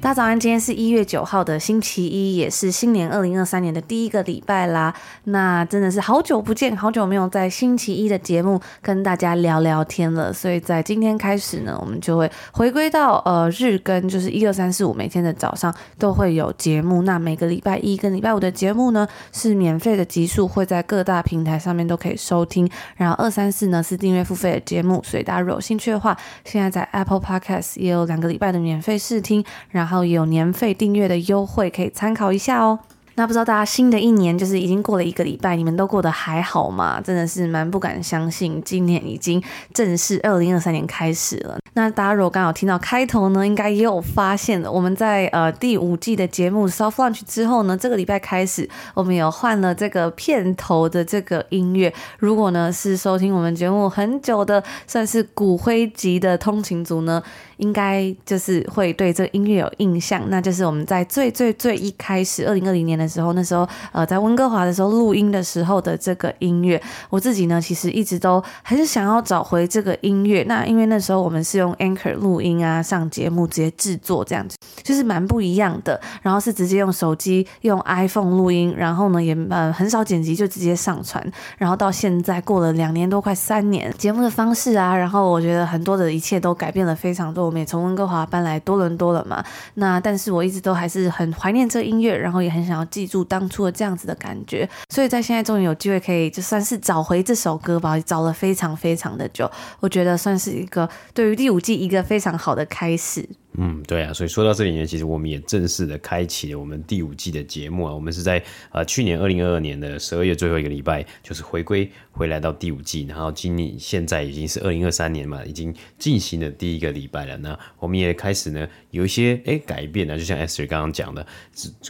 [0.00, 4.94] 大家早安，今天是一月九号的星期一，也是新年二零二三年的第一个礼拜啦。
[5.24, 10.32] 那真的是好久不见，好久没有在星期一的节目跟大家聊聊天了。
[10.32, 17.02] 所以在今天开始呢，我们就会回归到呃日更，就是一二三四五每天的早上都会有节目。
[17.02, 22.70] 那每个礼拜一跟礼拜五的节目呢是免费的集数，会在各大平台上面都可以收听。
[22.96, 29.44] 然后二三四呢是订阅付费的节目，所以大家如果有兴趣的话，现在在 Apple Podcast 也有两个礼拜的免费试听。
[29.70, 32.80] 然然后有年费订阅的优惠，可以参考一下哦。
[33.18, 37.00] 那不知道大家新的一年就是已经过了一个礼拜，你们都过得还好吗？
[37.00, 39.42] 真的是蛮不敢相信，今年已经
[39.74, 41.58] 正式二零二三年开始了。
[41.74, 51.92] 那大家如果刚好听到开头呢，应该也有发现了，我们在呃第五季的节目 Soft Lunch 之后呢，这个礼拜开始，我们有换了这个片头的这个音乐。
[52.20, 57.20] 如果呢是收听我们节目很久的，算是骨灰级的通勤族呢，
[57.56, 66.80] 应该就是会对这个音乐有印象，那就是我们在最最最一开始二零二零年的时候，那时候呃在温哥华的时候录音的时候的这个音乐，
[67.10, 70.42] 我自己呢其实一直都还是想要找回这个音乐。
[70.44, 76.00] 那因为那时候我们是用 Anchor 录音啊，上节目直接制作这样子，就是蛮不一样的。
[76.22, 81.24] 然后是直接用手机用 iPhone 录音，然后呢也呃很少剪辑就直接上传。
[81.56, 87.46] 然后到现在过了两年多快三年，节目的方式啊，然后我觉得很多的一切都改变了非常多。
[87.46, 89.42] 我们也从温哥华搬来多伦多了嘛，
[89.74, 99.48] 那但是我一直都还是很怀念这音乐，然后也很想要记住当初的这样子的感觉，所以在现在终于有机会可以就算是找回这首歌吧，找了非常非常的久，
[99.78, 103.28] 我觉得算是一个对于第五季一个非常好的开始。
[103.54, 107.94] 嗯，对啊，所以说到这里呢，其实我们也正式的开启了我们第五季的节目啊。
[107.94, 117.38] 我们是在呃去年二零二二年的十二月最后一个礼拜，就是回归回来到第五季，然后今年现在已经是二零二三年嘛，已经进行了第一个礼拜了。
[117.38, 121.26] 那我们也开始呢有一些哎改变呢，就像 S 瑞刚刚讲的，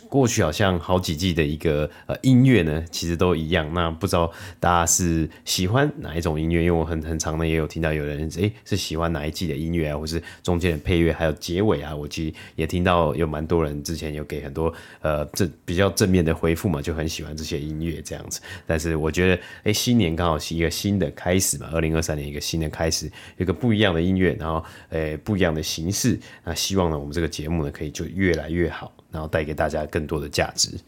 [0.09, 3.71] 过去好像好几季的一个呃音乐呢，其实都一样。
[3.75, 6.63] 那不知道大家是喜欢哪一种音乐？
[6.63, 11.35] 因为我很很常呢也有听到有人哎是喜欢哪一季的音乐啊，或是中间的配乐，还有。
[11.49, 14.71] 结尾啊，我其实也听到有蛮多人之前有给很多
[15.01, 18.43] 呃正比较正面的回复嘛，就很喜欢这些音乐这样子。
[18.67, 26.21] 但是我觉得，哎，新年刚好是一个新的开始嘛，二零二三年一个新的开始，有个不一样的音乐，然后诶不一样的形式。
[26.45, 30.79] 那希望呢，我们这个节目呢，可以就越来越好，然后带给大家更多的价值。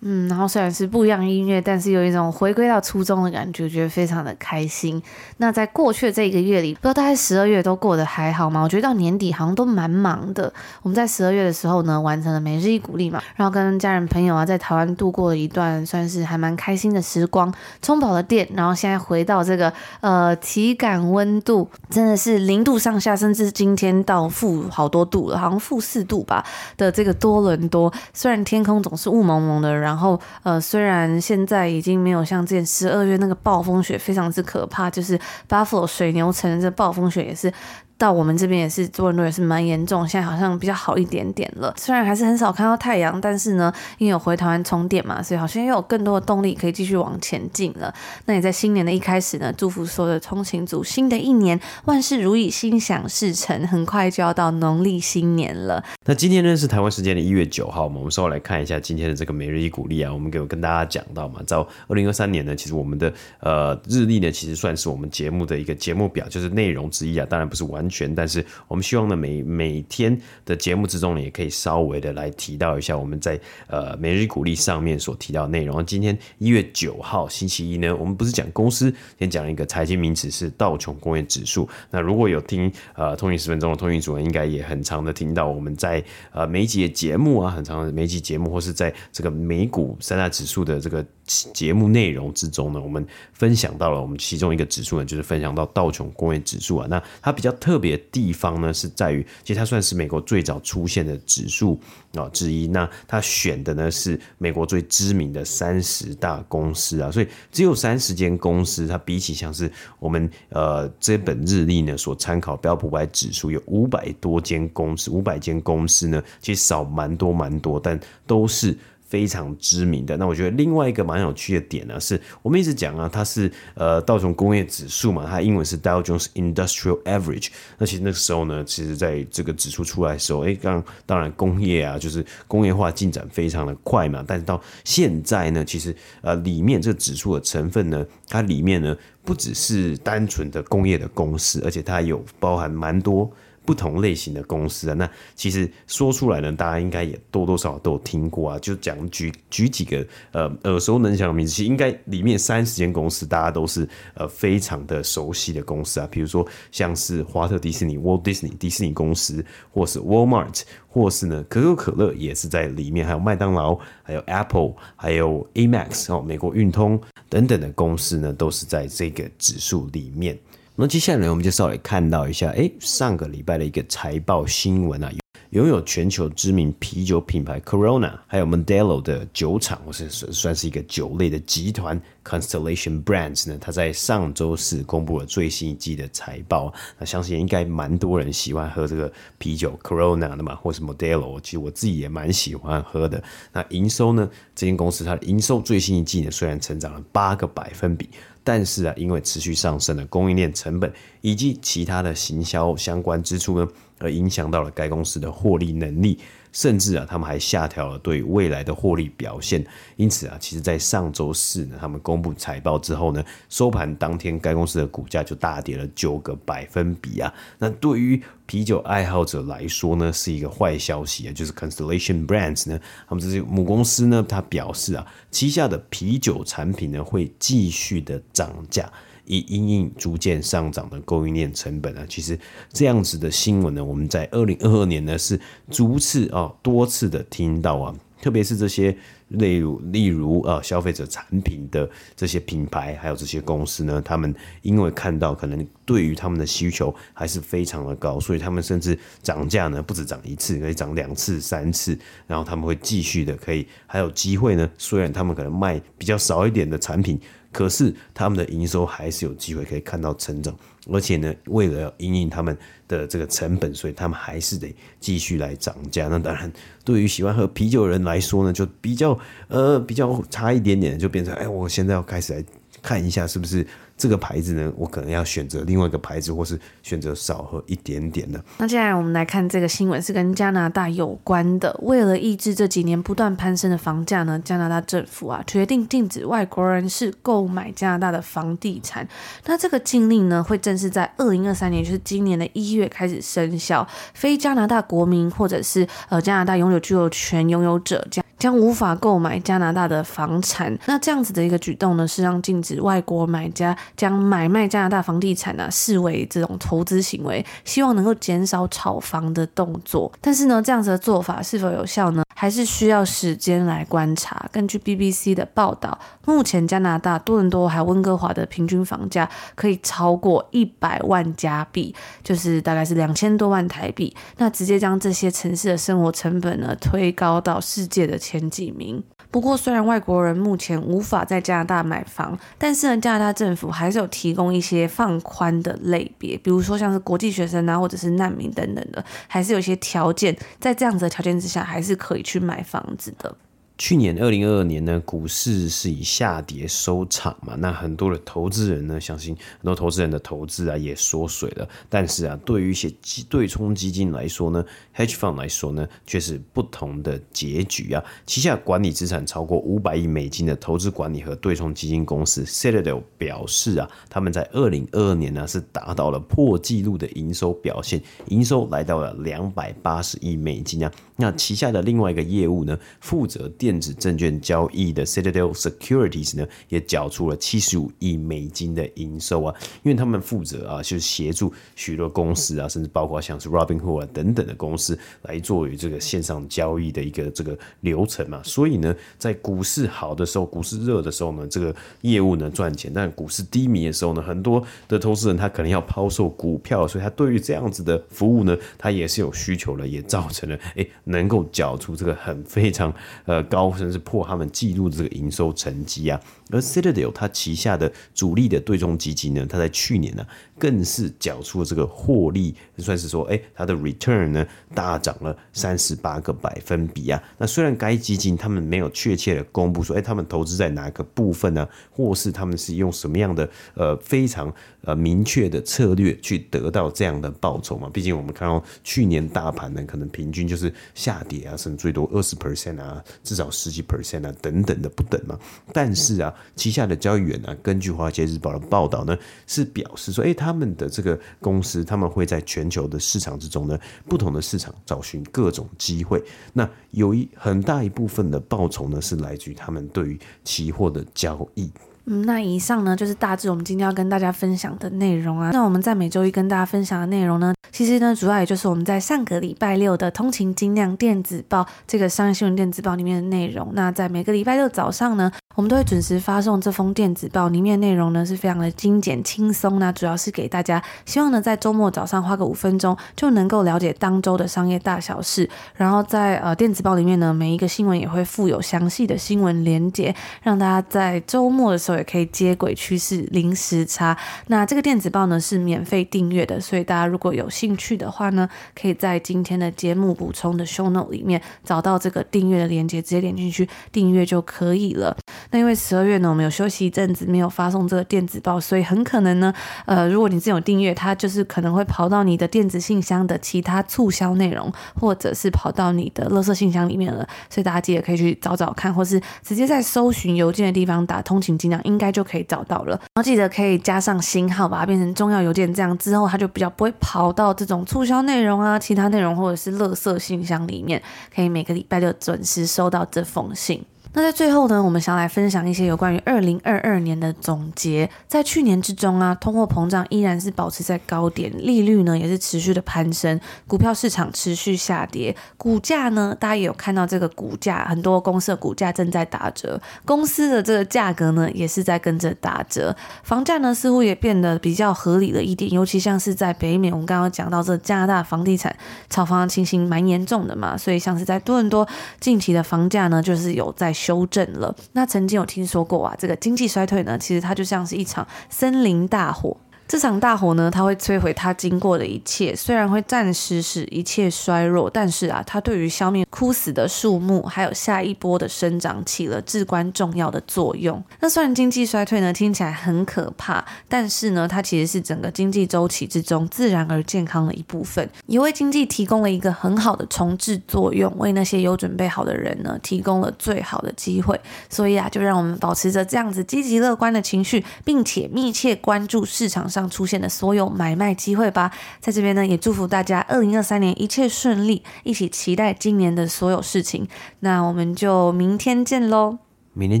[0.00, 5.02] 嗯，然后虽然是不一样音乐，但是有一种回归到初中的感觉，觉得非常的开心。
[5.38, 8.62] 那在过去的这一个月里，不知道大概十二月都过得还好吗？
[8.62, 10.52] 我觉得到年底好像都蛮忙的。
[10.82, 18.46] 我们在十二月的时候呢，完成了每日一鼓励嘛，然后跟家人朋友啊，在台湾度过了一段算是还蛮开心的时光，充饱了电。
[18.54, 26.44] 然后现在回到这个呃，体感温度真的是零度上下，甚至今天到负好多度了，好像负四度吧
[26.76, 27.92] 的这个多伦多。
[28.12, 35.16] 虽然天空总是雾蒙蒙的，然后呃，虽然现在已经没有像之前十二月那个暴风雪非常之可怕，就是
[35.48, 37.52] Buffalo 水牛城这暴风雪也是。
[37.98, 41.74] 到我们这边也是，多伦多也是蛮严重，现在好像比较好一点点了。
[41.76, 47.92] 虽然还是很少看到太阳，但是呢，因为有回台湾充电嘛，所以好像又有更多的动力可以继续往前进了。
[48.26, 53.56] 那也在新年的一开始呢，祝福所有的通勤族，新的一年万事如意，心想事成。
[53.66, 55.82] 很快就要到农历新年了。
[56.04, 73.38] 那今天呢是台湾时间的一月九号嘛，我们稍微来看一下今天的这个每日一鼓励啊，我们给我跟大家讲到嘛，在二零二三年呢，其实我们的呃日历呢，其实算是我们节目的一个节目表，就是内容之一啊，当然不是完完全，但是我们希望呢，每每天的节目之中呢，也可以稍微的来提到一下我们在
[73.68, 75.84] 呃每日股历上面所提到的内容。
[75.86, 81.68] 今天一月九号星期一呢，我们不是讲公司，先讲一个财经名词是道琼工业指数。
[81.90, 91.04] 那如果有听呃通讯十分钟的通讯主任，应该也很常的听到我们在呃每一集的节目啊，很长的每集节目，或是在这个美股三大指数的这个
[91.52, 96.86] 节目内容之中呢，我们分享到了我们其中一个指数呢，就是分享到道琼工业指数啊。
[96.88, 101.78] 那它比较特别的地方呢，是在于其实它算是美国最早出现的指数
[102.14, 102.66] 啊之一。
[102.66, 108.86] 那它选的呢是美国最知名的三十大公司啊，所以只有三十间公司。
[108.86, 118.76] 它比起像是我们呃这本日历呢所参考标普五百指数有五百多间公司，五百间公司呢其实少蛮多蛮多，但都是。
[119.08, 120.16] 非常知名的。
[120.16, 127.48] 那我觉得另外一个蛮有趣的点呢，是我们一直讲啊，它是呃道琼工业指数嘛，它英文是 Dow Jones Industrial Average。
[127.78, 134.24] 那其实那个时候呢，其实在这个指数出来的时候，哎，刚当然工业啊，就是工业化进展非常的快嘛。
[134.26, 143.30] 但是到现在呢，其实呃里面这个指数的成分呢，它里面呢不只是单纯的工业的公司，而且它有包含蛮多。
[143.66, 148.58] 不同类型的公司啊，那其实说出来呢，大家应该也多多少少都有听过啊。
[148.60, 156.08] 就讲举举几个呃耳熟能详的名字，其实应该里面三十间公司，大家都是呃非常的熟悉的公司啊。
[156.10, 170.38] 比如说像是华特迪士尼 （Walt Disney） 迪士尼公司，或是 Walmart，或是呢可口可乐也是在里面，还有麦当劳，还有 Apple，还有 Amex 哦，美国运通等等的公司呢，都是在这个指数里面。
[170.78, 175.10] 那接下来，我们就稍微看到一下，哎，上个礼拜的一个财报新闻啊，
[175.48, 186.72] 拥有全球知名啤酒品牌 Corona，还有 Modelo 的酒厂，或是算算是一个酒类的集团 Constellation Brands 呢，它在上周四公布了最新一季的财报。
[186.98, 193.22] 那相信应该蛮多人喜欢喝这个啤酒 Corona 的嘛，或是 Modelo，其实我自己也蛮喜欢喝的。
[193.52, 198.08] 那营收呢，这间公司它的营收最新一季呢，虽然成长了八个百分比。
[198.42, 203.68] 但是啊，因为持续上升的供应链成本以及其他的行销相关支出呢，
[203.98, 206.16] 而影响到了该公司的获利能力。
[206.56, 209.62] 甚至啊，他们还下调了对未来的获利表现。
[209.96, 217.30] 因此啊，其实，在上周四呢，他们公布财报之后呢，收盘当天，该公司的股价就大跌了九个百分比啊。
[217.58, 221.32] 那对于啤酒爱好者来说呢，是一个坏消息啊。
[221.34, 228.90] 就是 Constellation Brands 呢，他们这些母公司呢，他表示啊，旗下的啤酒产品呢，会继续的涨价。
[229.26, 232.38] 以因应逐渐上涨的供应链成本啊，其实
[232.72, 235.38] 这样子的新闻呢，我们在二零二二年呢是
[235.70, 238.96] 逐次啊多次的听到啊，特别是这些
[239.28, 244.32] 例如例如啊消费者产品的这些品牌，还有这些公司呢，他们
[244.62, 257.20] 因为看到可能对于他们的需求还是非常的高，所以他们甚至涨价呢不止涨一次，可以涨两次、三次，然后他们会继续的可以还有机会呢，虽然他们可能卖比较少一点的产品。
[257.52, 260.54] 可是他们的营收还是有机会可以看到成长，
[260.90, 262.56] 而且呢，为了要因应他们
[262.86, 266.08] 的这个成本，所以他们还是得继续来涨价。
[266.08, 266.50] 那当然，
[266.84, 272.44] 对于喜欢喝啤酒的人来说呢，就比较呃比较差一点点，就变成哎，我现在要开始来
[272.82, 273.66] 看一下是不是。
[273.96, 278.42] 这个牌子呢，我可能要选择另外一个牌子，或是选择少喝一点点的。
[278.58, 281.74] 那接下来我们来看这个新闻，是跟加拿大有关的。
[281.82, 289.08] 为了抑制这几年不断攀升的房价呢，加拿大政府啊决定禁止外国人士购买加拿大的房地产。
[289.46, 293.86] 那这个禁令呢，会正式在二零二三年，就是今年的一月开始生效。
[294.12, 300.76] 非加拿大国民或者是呃加拿大永久居留权拥有者将将无法购买加拿大的房产。
[300.86, 303.76] 那这样子的一个举动呢，是让禁止外国买家。
[303.96, 310.12] 将买卖加拿大房地产呢、视为这种投资行为，希望能够减少炒房的动作。
[310.20, 312.22] 但是呢，这样子的做法是否有效呢？
[312.38, 314.46] 还是需要时间来观察。
[314.52, 324.14] 根据 BBC 的报道，目前加拿大多伦多还有温哥华的平均房价可以超过一百万加币，就是大概是两千多万台币。
[324.36, 329.00] 那直接将这些城市的生活成本呢推高到世界的前几名。
[329.30, 343.36] 不过，虽然外国人目前无法在加拿大买房，但是呢，加拿大政府还是有提供一些放宽的类别，比如说像是国际学生啊，或者是难民等等的，还是有些条件，在这样子的条件之下，还是可以去买房子的。
[343.78, 351.68] 去年二零二二年呢，股市是以下跌收场嘛，那很多的投资人呢，相信很多投资人的投资啊也缩水了。
[351.90, 354.64] 但是啊，对于一些基对冲基金来说呢
[354.96, 358.02] ，hedge fund 来说呢，却是不同的结局啊。
[358.24, 370.90] 旗下管理资产超过五百亿美金的投资管理和对冲基金公司 Citadel 表示啊，他们在二零二二年呢是达到了破纪录的营收表现，营收来到了两百八十亿美金啊。
[371.18, 400.86] 那旗下的另外一个业务呢，负责电子证券交易的 Citadel Securities 呢，也缴出了七十五亿美金的营收啊，因为他们负责啊，就是协助许多公司啊，甚至包括像是 Robinhood 啊等等的公司来作为这个线上交易的一个这个流程嘛，所以呢，在股市好的时候，股市热的时候呢，这个业务呢赚钱，但股市低迷的时候呢，很多的投资人他可能要抛售股票，所以他对于这样子的服务呢，他也是有需求的，也造成了哎。
[401.06, 402.92] 能够缴出这个很非常
[403.24, 406.20] 呃高，甚至破他们记录的这个营收成绩啊。
[406.50, 410.24] 而 Citadel 它旗下的主力的对冲基金呢，它在去年呢
[410.56, 417.20] 更是缴出了这个获利，算是说，哎，它的 return 呢大涨了三十八个百分比啊。
[417.38, 424.52] 那虽然该基金他们没有确切的公布说，哎，他们投资在哪个部分呢，或是他们是用什么样的呃非常
[424.86, 427.90] 呃明确的策略去得到这样的报酬嘛？
[427.92, 435.38] 毕竟我们看到去年大盘呢，可能平均就是下跌啊，甚至最多二十 percent 啊，至少十几 percent 啊，等等的不等嘛。
[435.74, 436.34] 但是啊。
[436.54, 443.78] 旗下的交易员呢，根据华尔街日报的报道呢，是表示说，哎，他们的这个公司，他们会在全球的市场之中呢，
[444.08, 446.22] 不同的市场找寻各种机会。
[446.52, 451.70] 那有一很大一部分的报酬呢，是来自于他们对于期货的交易。
[452.08, 455.50] 嗯，那以上呢，就是大致我们今天要跟大家分享的内容啊。
[455.52, 463.70] 那我们在每周一跟大家分享的内容呢，其实呢，主要也就是我们在上个礼拜六的通勤精酿电子报这个商业新闻电子报里面的内容。
[463.72, 469.80] 那在每个礼拜六早上呢，我们都会准时发送这封电子报，里面内容呢是非常的精简轻松。
[469.80, 475.50] 那主要是给大家，希望呢在周末早上花个五分钟就能够了解当周的商业大小事。
[475.74, 481.95] 然后在呃电子报里面呢，每一个新闻也会附有详细的新闻连结，让大家在周末的时候。
[481.96, 484.16] 也可以接轨趋势零时差。
[484.48, 495.16] 那这个电子报呢是免费订阅的，所以大家如果有兴趣的话呢，可以在今天的节目补充的 show note 里面找到这个订阅的链接，直接点进去订阅就可以了。
[495.50, 499.52] 那因为十二月呢，我们有休息一阵子，没有发送这个电子报，所以很可能呢，
[499.86, 507.26] 呃，如果你是有订阅，它就是可能会跑到你的电子信箱的其他促销内容，或者是跑到你的垃圾信箱里面了。
[507.48, 511.80] 所以大家记得可以去找找看，或是直接在搜寻邮件的地方打“通勤尽量”。
[511.86, 521.00] 应该就可以找到了，然后记得可以加上星号，把它变成重要邮件，这样之后它就比较不会跑到这种促销内容啊、其他内容或者是垃圾信箱里面，
[521.34, 523.84] 可以每个礼拜六准时收到这封信。
[524.16, 528.08] 那在最后呢，我们想来分享一些有关于二零二二年的总结。
[528.26, 548.74] 在去年之中啊，通货膨胀依然是保持在高点，利率呢也是持续的攀升，股票市场持续下跌，股价呢，大家也有看到这个股价，很多公司的股价正在打折，公司的这个价格呢也是在跟着打折，房价呢似乎也变得比较合理了一点，尤其像是在北美，我们刚刚讲到这加拿大房地产
[549.10, 551.86] 炒房的情形蛮严重的嘛，所以像是在多伦多
[552.18, 553.94] 近期的房价呢，就是有在。
[554.06, 554.72] 修正了。
[554.92, 559.56] 那曾经有听说过啊，这个经济衰退呢，其实它就像是一场森林大火。
[559.88, 571.02] 这场大火呢，它会摧毁它经过的一切，虽然会暂时使一切衰弱，但是啊，它对于消灭枯死的树木，还有下一波的生长起了至关重要的作用。
[571.20, 584.38] 那虽然经济衰退呢，听起来很可怕，但是呢，它其实是整个经济周期之中自然而健康的一部分，也为经济提供了一个很好的重置作用，为那些有准备好的人呢，提供了最好的机会。
[584.68, 597.06] 所以啊，就让我们保持着这样子积极乐观的情绪，并且密切关注市场上上出现的所有买卖机会吧，在这边呢，也祝福大家二零二三年一切顺利，一起期待今年的所有事情。
[597.40, 599.38] 那我们就明天见喽，
[599.74, 600.00] 明天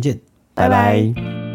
[0.00, 0.18] 见，
[0.54, 1.12] 拜拜。
[1.14, 1.45] 拜拜。